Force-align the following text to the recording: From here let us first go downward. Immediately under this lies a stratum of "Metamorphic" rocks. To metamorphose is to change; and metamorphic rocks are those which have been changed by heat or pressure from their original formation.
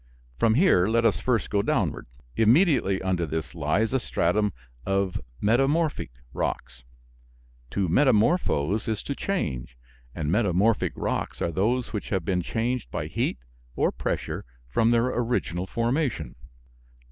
From 0.39 0.55
here 0.55 0.87
let 0.87 1.05
us 1.05 1.19
first 1.19 1.51
go 1.51 1.61
downward. 1.61 2.07
Immediately 2.35 3.03
under 3.03 3.27
this 3.27 3.53
lies 3.53 3.93
a 3.93 3.99
stratum 3.99 4.51
of 4.83 5.21
"Metamorphic" 5.41 6.09
rocks. 6.33 6.83
To 7.69 7.87
metamorphose 7.87 8.87
is 8.87 9.03
to 9.03 9.13
change; 9.13 9.77
and 10.15 10.31
metamorphic 10.31 10.93
rocks 10.95 11.39
are 11.39 11.51
those 11.51 11.93
which 11.93 12.09
have 12.09 12.25
been 12.25 12.41
changed 12.41 12.89
by 12.89 13.05
heat 13.05 13.37
or 13.75 13.91
pressure 13.91 14.43
from 14.67 14.89
their 14.89 15.05
original 15.05 15.67
formation. 15.67 16.33